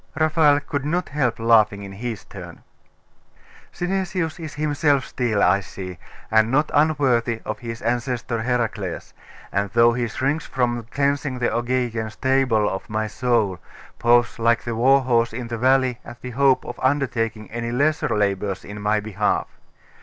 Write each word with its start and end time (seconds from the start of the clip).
Raphael 0.19 0.59
could 0.61 0.83
not 0.83 1.09
help 1.09 1.37
laughing 1.37 1.83
in 1.83 1.91
his 1.91 2.25
turn. 2.25 2.63
'Synesius 3.71 4.39
is 4.39 4.55
himself 4.55 5.05
still, 5.05 5.43
I 5.43 5.59
see, 5.59 5.99
and 6.31 6.49
not 6.49 6.71
unworthy 6.73 7.39
of 7.45 7.59
his 7.59 7.83
ancestor 7.83 8.41
Hercules; 8.41 9.13
and 9.51 9.69
though 9.73 9.93
he 9.93 10.07
shrinks 10.07 10.47
from 10.47 10.87
cleansing 10.89 11.37
the 11.37 11.55
Augean 11.55 12.09
stable 12.09 12.67
of 12.67 12.89
my 12.89 13.05
soul, 13.05 13.59
paws 13.99 14.39
like 14.39 14.63
the 14.63 14.73
war 14.73 15.01
horse 15.01 15.33
in 15.33 15.49
the 15.49 15.57
valley 15.59 15.99
at 16.03 16.19
the 16.23 16.31
hope 16.31 16.65
of 16.65 16.79
undertaking 16.81 17.51
any 17.51 17.71
lesser 17.71 18.09
labours 18.09 18.65
in 18.65 18.81
my 18.81 18.99
behalf. 18.99 19.45